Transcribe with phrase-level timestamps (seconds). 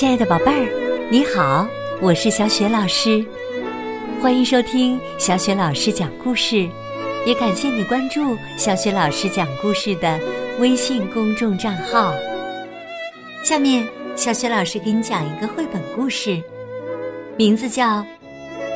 [0.00, 1.68] 亲爱的宝贝儿，你好，
[2.00, 3.22] 我是小雪老师，
[4.22, 6.66] 欢迎收听小雪老师讲故事，
[7.26, 10.18] 也感谢你关注小雪老师讲故事的
[10.58, 12.14] 微信公众账号。
[13.44, 13.86] 下面，
[14.16, 16.42] 小雪老师给你讲一个绘本故事，
[17.36, 17.98] 名字叫《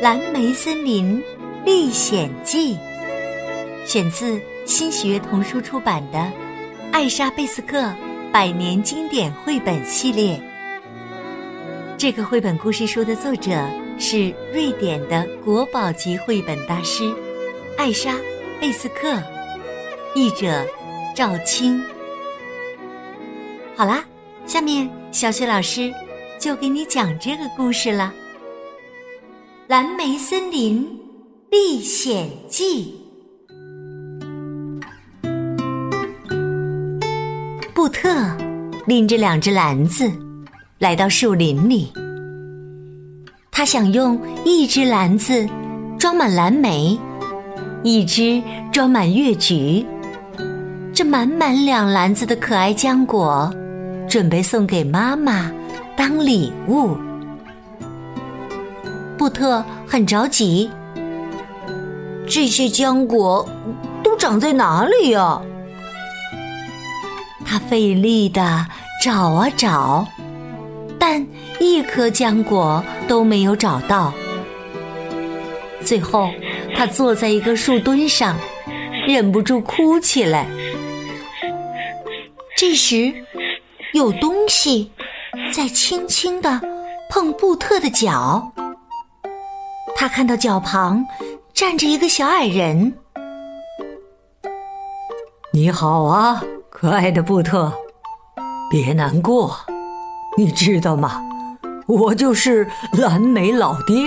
[0.00, 1.20] 蓝莓森林
[1.64, 2.74] 历险记》，
[3.84, 6.18] 选自新喜悦童书出版的
[6.92, 7.92] 《艾莎贝斯克
[8.30, 10.36] 百年经典绘本系列》。
[11.98, 13.50] 这个绘本故事书的作者
[13.98, 17.12] 是瑞典的国宝级绘本大师
[17.76, 18.14] 艾莎·
[18.60, 19.20] 贝斯克，
[20.14, 20.64] 译者
[21.12, 21.84] 赵青。
[23.74, 24.04] 好啦，
[24.46, 25.92] 下面小雪老师
[26.38, 28.14] 就给你讲这个故事了，
[29.66, 30.88] 《蓝莓森林
[31.50, 32.94] 历险记》。
[37.74, 38.08] 布特
[38.86, 40.08] 拎着两只篮子。
[40.78, 41.92] 来到树林里，
[43.50, 45.44] 他想用一只篮子
[45.98, 46.96] 装满蓝莓，
[47.82, 48.40] 一只
[48.70, 49.84] 装满月菊。
[50.94, 53.52] 这满满两篮子的可爱浆果，
[54.08, 55.50] 准备送给妈妈
[55.96, 56.96] 当礼物。
[59.18, 60.70] 布特很着急，
[62.24, 63.48] 这些浆果
[64.00, 65.42] 都长在哪里呀？
[67.44, 68.64] 他费力的
[69.02, 70.06] 找啊找。
[71.10, 71.26] 但
[71.58, 74.12] 一颗浆果都没有找到。
[75.82, 76.28] 最后，
[76.76, 78.36] 他坐在一个树墩上，
[79.06, 80.46] 忍不住哭起来。
[82.58, 83.10] 这时，
[83.94, 84.92] 有东西
[85.50, 86.60] 在轻轻的
[87.08, 88.52] 碰布特的脚。
[89.96, 91.06] 他看到脚旁
[91.54, 92.92] 站着一个小矮人。
[95.54, 97.72] “你好啊，可爱的布特，
[98.70, 99.58] 别难过。”
[100.38, 101.20] 你知道吗？
[101.88, 104.04] 我就是蓝莓老爹，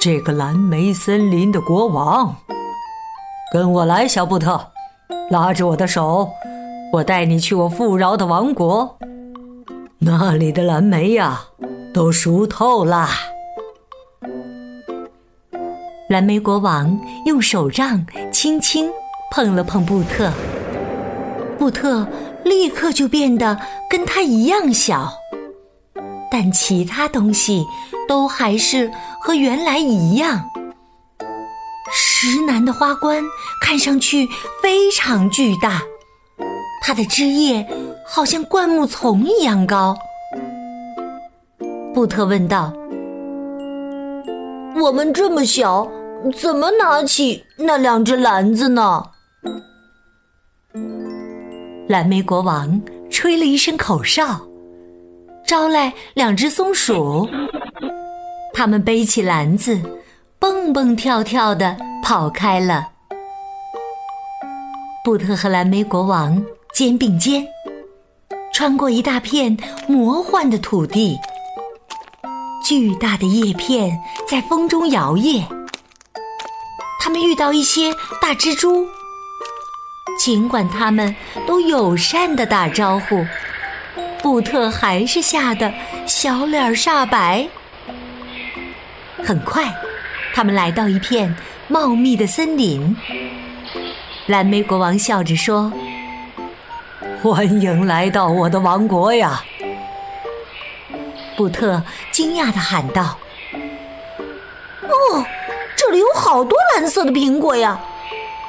[0.00, 2.34] 这个蓝莓森林的国王。
[3.52, 4.60] 跟我来，小布特，
[5.30, 6.28] 拉着我的手，
[6.92, 8.98] 我带你去我富饶的王国。
[9.98, 11.44] 那里的蓝莓呀，
[11.94, 13.08] 都熟透啦。
[16.08, 18.90] 蓝莓国王用手杖轻轻
[19.30, 20.32] 碰了碰布特，
[21.56, 22.08] 布特
[22.44, 23.56] 立刻就变得
[23.88, 25.12] 跟他一样小。
[26.30, 27.64] 但其他东西
[28.06, 28.90] 都还是
[29.20, 30.48] 和原来一样。
[31.90, 33.22] 石楠的花冠
[33.62, 34.28] 看上去
[34.62, 35.82] 非常巨大，
[36.82, 37.66] 它的枝叶
[38.06, 39.96] 好像灌木丛一样高。
[41.94, 42.72] 布特问道
[44.80, 45.88] ：“我们这么小，
[46.36, 49.02] 怎么拿起那两只篮子呢？”
[51.88, 54.47] 蓝莓国王吹了一声口哨。
[55.48, 57.26] 招来两只松鼠，
[58.52, 59.80] 他们背起篮子，
[60.38, 62.86] 蹦蹦跳跳的跑开了。
[65.02, 66.44] 布特和蓝莓国王
[66.74, 67.46] 肩并肩，
[68.52, 71.16] 穿过一大片魔幻的土地。
[72.62, 73.98] 巨大的叶片
[74.28, 75.42] 在风中摇曳。
[77.00, 78.86] 他们遇到一些大蜘蛛，
[80.18, 81.16] 尽管他们
[81.46, 83.24] 都友善的打招呼。
[84.22, 85.72] 布特还是吓得
[86.06, 87.48] 小脸煞白。
[89.24, 89.72] 很快，
[90.34, 91.34] 他们来到一片
[91.68, 92.96] 茂密的森林。
[94.26, 95.72] 蓝莓国王笑着说
[97.22, 99.42] ：“欢迎来到我的王国呀！”
[101.36, 103.16] 布特惊讶的喊道
[104.82, 105.24] ：“哦，
[105.76, 107.80] 这里有好多蓝色的苹果呀！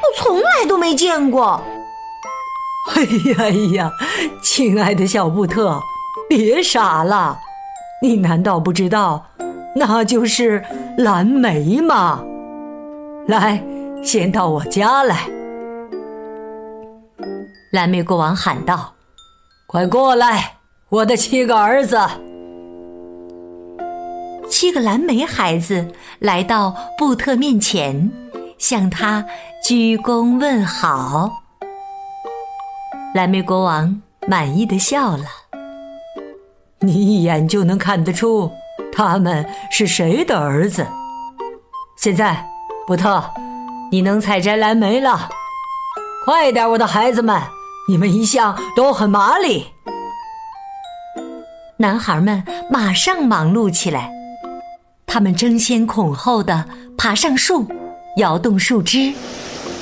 [0.01, 1.63] 我从来都没见过。”
[2.95, 3.91] 哎 呀哎呀，
[4.41, 5.81] 亲爱的小布特，
[6.27, 7.39] 别傻了！
[8.01, 9.27] 你难道不知道，
[9.75, 10.63] 那就是
[10.97, 12.23] 蓝莓吗？
[13.27, 13.63] 来，
[14.03, 15.29] 先到我家来。
[17.71, 18.93] 蓝莓国王喊道
[19.67, 20.57] ：“快过来，
[20.89, 21.99] 我的七个儿子！”
[24.49, 28.11] 七个蓝莓孩子来到布特面前，
[28.57, 29.23] 向他
[29.63, 31.43] 鞠躬问好。
[33.19, 35.25] 蓝莓国王满意的笑了。
[36.79, 38.49] 你一眼就能看得出
[38.93, 40.87] 他们是谁的儿子。
[41.97, 42.47] 现在，
[42.87, 43.21] 布特，
[43.91, 45.27] 你能采摘蓝莓了。
[46.23, 47.41] 快点，我的孩子们，
[47.89, 49.67] 你们一向都很麻利。
[51.75, 54.09] 男孩们马上忙碌起来，
[55.05, 56.65] 他们争先恐后的
[56.97, 57.67] 爬上树，
[58.15, 59.11] 摇动树枝，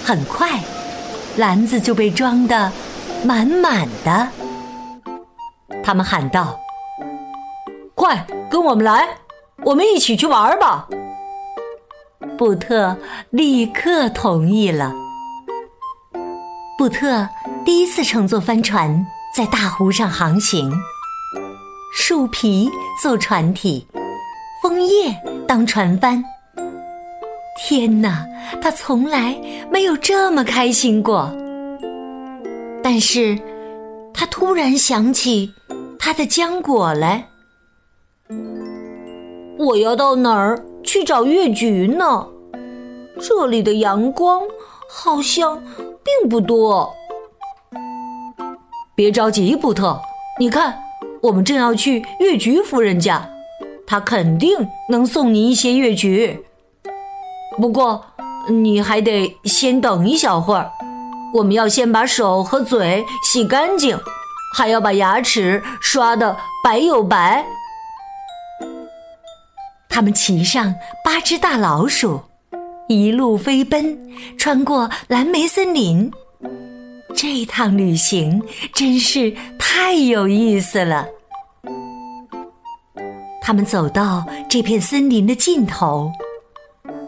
[0.03, 0.59] 很快，
[1.35, 2.71] 篮子就被装的。
[3.25, 4.27] 满满的，
[5.83, 6.57] 他们喊道
[7.95, 9.07] ：“快跟我们来，
[9.63, 10.87] 我们一起去玩吧。
[12.37, 12.95] 布特
[13.31, 14.93] 立刻同意了。
[16.77, 17.27] 布特
[17.65, 19.05] 第一次乘坐帆船
[19.35, 20.71] 在大湖上航行，
[21.93, 22.69] 树皮
[23.01, 23.87] 做船体，
[24.61, 25.13] 枫叶
[25.47, 26.23] 当船帆。
[27.59, 28.25] 天哪，
[28.61, 29.35] 他从来
[29.71, 31.35] 没有这么开心过。
[32.89, 33.37] 但是，
[34.13, 35.53] 他突然想起
[35.99, 37.27] 他的浆果来。
[39.59, 42.25] 我要到哪儿去找月菊呢？
[43.19, 44.41] 这里的阳光
[44.89, 45.61] 好像
[46.01, 46.89] 并不多。
[48.95, 49.99] 别着急，布特，
[50.39, 50.79] 你看，
[51.21, 53.29] 我们正要去月菊夫人家，
[53.85, 56.41] 她肯定能送你一些月菊。
[57.57, 58.01] 不过，
[58.49, 60.71] 你还得先等一小会儿，
[61.37, 63.95] 我们要先把手和嘴洗干净，
[64.55, 67.45] 还要把牙齿刷得白又白。
[69.87, 70.73] 他们骑上
[71.05, 72.19] 八只大老鼠，
[72.87, 73.99] 一路飞奔，
[74.35, 76.11] 穿过蓝莓森林。
[77.15, 78.41] 这趟旅行
[78.73, 81.05] 真是太有意思了。
[83.43, 86.11] 他们走到这片森林的尽头，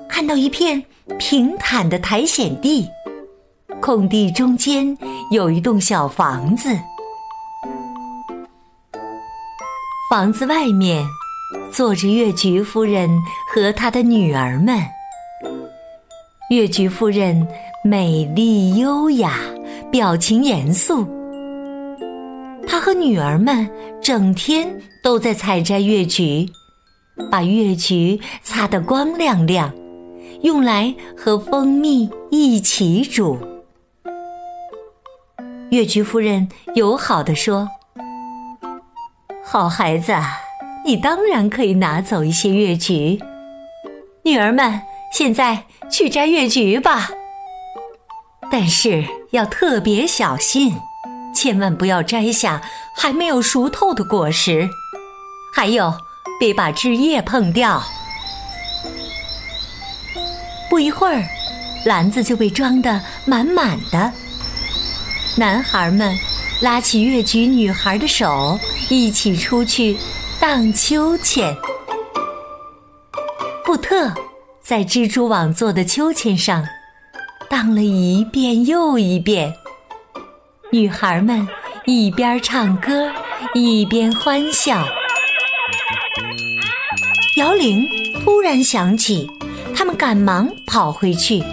[0.08, 0.84] 看到一片
[1.18, 2.88] 平坦的苔藓地，
[3.90, 4.96] 空地中间
[5.32, 6.70] 有一栋小房子，
[10.12, 11.04] 房子外面。
[11.72, 13.10] 坐着月菊夫人
[13.52, 14.80] 和她的女儿们。
[16.52, 17.48] 月菊夫人
[17.84, 19.40] 美丽优雅，
[19.92, 21.04] 表情严肃。
[22.68, 23.68] 她和女儿们
[24.00, 24.72] 整天
[25.04, 26.48] 都在采摘月菊，
[27.32, 29.74] 把月菊擦得光亮亮，
[30.44, 33.36] 用来和蜂蜜一起煮。
[35.72, 37.70] 月菊夫人友好的说
[39.44, 40.14] ：“好孩子。”
[40.86, 43.20] 你当然可以拿走一些月菊，
[44.24, 44.82] 女儿们，
[45.14, 47.10] 现在去摘月菊吧。
[48.50, 50.74] 但是要特别小心，
[51.36, 52.62] 千万不要摘下
[52.96, 54.70] 还没有熟透的果实，
[55.54, 55.94] 还有
[56.40, 57.84] 别把枝叶碰掉。
[60.70, 61.22] 不一会儿，
[61.86, 64.12] 篮子就被装得满满的。
[65.40, 66.14] 男孩们
[66.60, 68.60] 拉起月菊女孩的手，
[68.90, 69.98] 一起出去。
[70.38, 71.56] 荡秋千，
[73.64, 74.14] 布特
[74.62, 76.66] 在蜘蛛网做的秋千上
[77.50, 79.54] 荡了一遍又一遍。
[80.72, 81.48] 女孩们
[81.86, 83.12] 一边唱歌
[83.54, 84.86] 一边欢笑。
[87.38, 87.86] 摇铃
[88.24, 89.30] 突然响起，
[89.74, 91.44] 他们赶忙跑回去，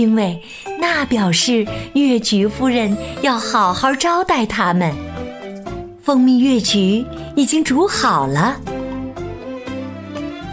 [0.00, 0.42] 因为
[0.80, 4.94] 那表示月菊夫人要好好招待他们。
[6.02, 7.04] 蜂蜜月菊。
[7.36, 8.60] 已经煮好了。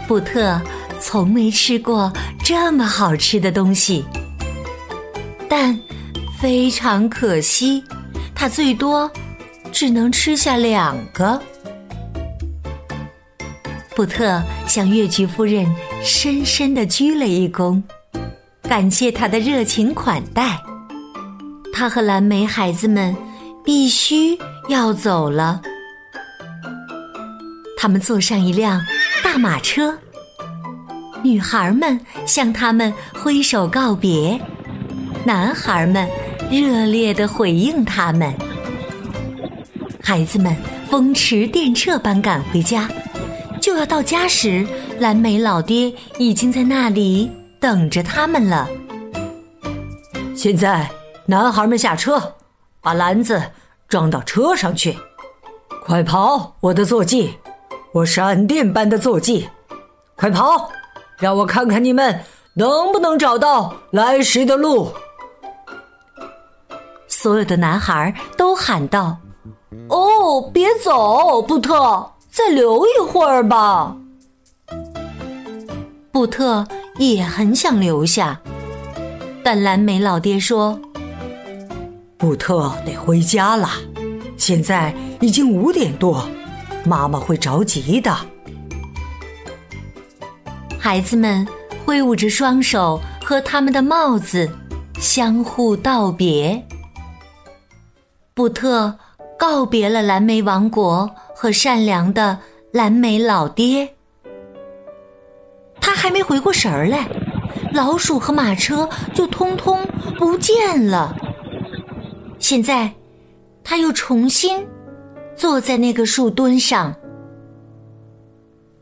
[0.06, 0.58] 布特
[1.00, 2.10] 从没吃过
[2.42, 4.04] 这么好吃的东西，
[5.48, 5.78] 但
[6.40, 7.84] 非常可惜，
[8.34, 9.10] 他最多
[9.70, 11.40] 只能吃下两个。
[13.94, 15.66] 布特向月菊夫人
[16.02, 17.82] 深深的鞠了一躬，
[18.68, 20.60] 感谢他的热情款待。
[21.72, 23.16] 他和蓝莓孩子们
[23.64, 24.38] 必须
[24.68, 25.62] 要走了。
[27.78, 28.78] 他们坐上一辆
[29.24, 29.96] 大马车，
[31.22, 34.38] 女孩们向他们挥手告别，
[35.24, 36.06] 男孩们
[36.50, 38.34] 热烈的回应他们。
[40.02, 40.54] 孩子们
[40.90, 42.86] 风驰电掣般赶回家，
[43.62, 44.66] 就要到家时，
[44.98, 48.68] 蓝莓老爹已经在那里等着他们了。
[50.34, 50.90] 现在，
[51.26, 52.34] 男孩们下车，
[52.80, 53.42] 把篮子
[53.88, 54.96] 装到车上去，
[55.84, 57.38] 快跑，我的坐骑！
[57.92, 59.48] 我闪电般的坐骑，
[60.14, 60.70] 快跑！
[61.18, 62.20] 让我看看你们
[62.54, 64.92] 能不能找到来时的路。
[67.08, 69.16] 所有的男孩都喊道
[69.88, 73.96] ：“哦，别走，布特，再留一会儿吧。”
[76.12, 76.64] 布特
[76.98, 78.40] 也很想留下，
[79.42, 80.78] 但蓝莓老爹说
[82.18, 83.68] ：“布特得回家了，
[84.36, 86.28] 现在已经五点多。”
[86.84, 88.16] 妈妈会着急的。
[90.78, 91.46] 孩子们
[91.84, 94.50] 挥舞着双手和他们的帽子
[95.00, 96.64] 相互道别。
[98.32, 98.96] 布特
[99.38, 102.38] 告别了蓝莓王国和善良的
[102.72, 103.88] 蓝莓老爹。
[105.80, 107.08] 他还没回过神儿来，
[107.72, 109.86] 老鼠和马车就通通
[110.18, 111.16] 不见了。
[112.38, 112.92] 现在，
[113.62, 114.66] 他又重新。
[115.36, 116.96] 坐在那个树墩上，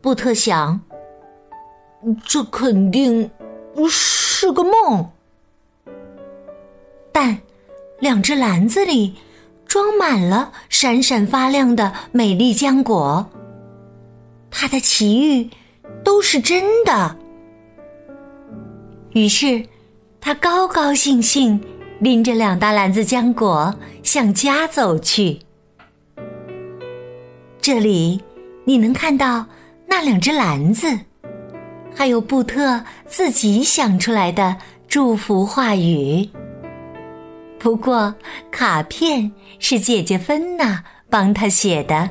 [0.01, 0.81] 布特想，
[2.25, 3.31] 这肯定
[3.91, 5.11] 是个梦。
[7.13, 7.39] 但
[8.01, 9.17] 两只篮子里
[9.67, 13.31] 装满了闪闪发亮的美丽浆果，
[14.51, 15.51] 他的奇遇
[16.17, 17.15] 都是真的。
[19.13, 19.63] 于是，
[20.19, 21.63] 他高高兴兴
[22.01, 25.39] 拎着两大篮子浆果向家走去。
[27.61, 28.19] 这里
[28.65, 29.45] 你能看到
[29.87, 30.89] 那两只篮子，
[31.95, 34.57] 还有布特自己想出来的
[34.89, 36.27] 祝福话语。
[37.59, 38.15] 不过，
[38.51, 42.09] 卡片是姐姐芬娜帮他写的。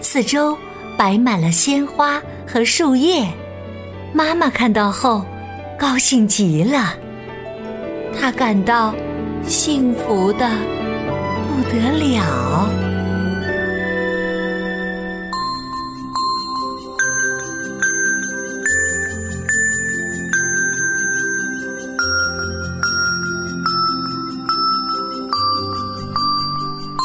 [0.00, 0.58] 四周
[0.98, 3.24] 摆满了鲜花和树叶，
[4.12, 5.24] 妈妈看到后
[5.78, 6.92] 高兴极了，
[8.18, 8.92] 她感到
[9.46, 10.50] 幸福的
[11.46, 12.68] 不得了。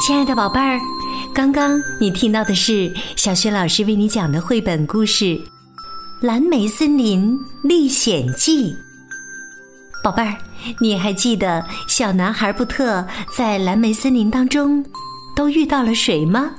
[0.06, 0.80] 亲爱的宝贝儿，
[1.34, 5.26] 刚刚你听到的是小雪老师为你讲的绘本故事
[6.22, 8.72] 《蓝莓森林历险记》。
[10.04, 10.38] 宝贝儿，
[10.80, 14.86] 你还记得小男孩布特在蓝莓森林当中
[15.36, 16.52] 都遇到了谁吗？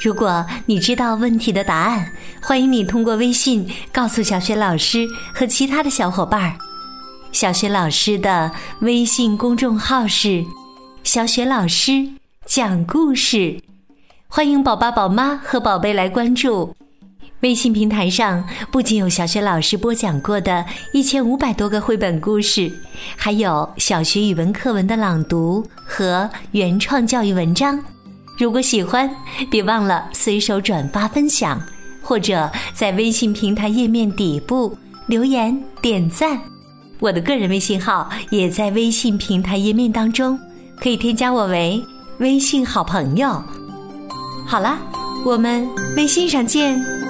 [0.00, 6.56] 如果你知道问题的答案，欢迎你通过微信告诉小雪老师和其他的小伙伴儿。
[7.30, 10.44] 小学老师的微信公众号是
[11.02, 12.08] “小雪老师”。
[12.44, 13.56] 讲故事，
[14.26, 16.74] 欢迎宝爸宝妈和宝贝来关注。
[17.40, 22.70] 微信平台上不仅有小学老师播讲过的一千五百多个绘本故事，
[23.16, 27.78] 还有小学语文课文的朗读和原创教育文章。
[28.38, 29.08] 如果喜欢，
[29.50, 31.60] 别忘了随手转发分享，
[32.02, 36.38] 或者在微信平台页面底部留言点赞。
[36.98, 40.38] 我的个人微信号也在微信平台页面当中，
[40.78, 41.82] 可以添加我为。
[42.22, 43.42] 微信好朋友，
[44.46, 44.78] 好了，
[45.26, 47.01] 我们微信上见。